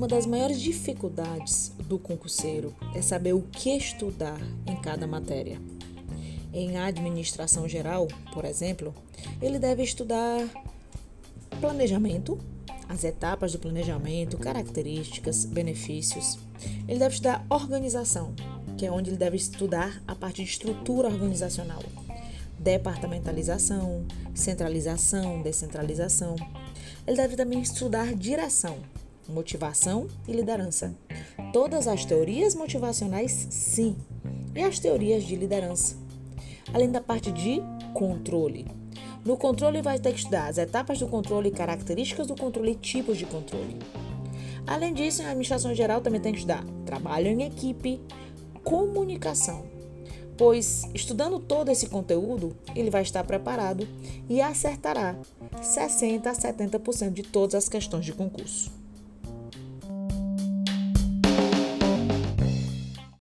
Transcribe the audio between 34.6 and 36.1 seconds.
as teorias de liderança.